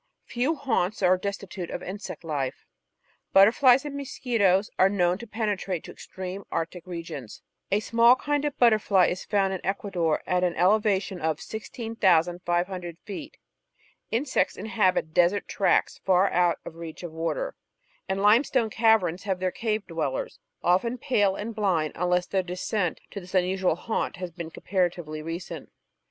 Few 0.25 0.55
haunts 0.55 1.03
are 1.03 1.15
destitute 1.15 1.69
of 1.69 1.83
insect 1.83 2.23
life. 2.23 2.65
Butterflies 3.33 3.85
and 3.85 3.95
mosquitoes 3.95 4.71
are 4.79 4.89
known 4.89 5.19
to 5.19 5.27
penetrate 5.27 5.83
to 5.83 5.91
extreme 5.91 6.43
Arctic 6.51 6.87
regions; 6.87 7.43
a 7.69 7.81
small 7.81 8.15
kind 8.15 8.43
of 8.43 8.57
butterfly 8.57 9.05
is 9.05 9.25
found 9.25 9.53
in 9.53 9.63
Ecuador 9.63 10.23
at 10.25 10.43
an 10.43 10.55
elevation 10.55 11.21
of 11.21 11.39
16,500 11.39 12.97
feet; 13.05 13.37
insects 14.09 14.57
inhabit 14.57 15.13
desert 15.13 15.47
tracts 15.47 15.99
far 15.99 16.31
out 16.31 16.57
of 16.65 16.77
reach 16.77 17.03
of 17.03 17.11
water; 17.11 17.53
and 18.09 18.23
limestone 18.23 18.71
caverns 18.71 19.21
have 19.25 19.39
their 19.39 19.51
cave 19.51 19.85
dwellers, 19.85 20.39
often 20.63 20.97
pale 20.97 21.35
and 21.35 21.53
blind 21.53 21.93
unless 21.95 22.25
their 22.25 22.41
descent 22.41 22.99
to 23.11 23.19
this 23.19 23.35
unusual 23.35 23.75
haunt 23.75 24.15
has 24.15 24.31
been 24.31 24.49
comparatively 24.49 25.21
recent. 25.21 25.69